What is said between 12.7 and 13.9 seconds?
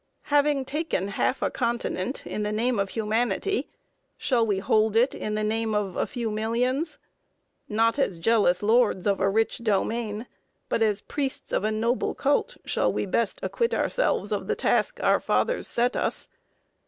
we best acquit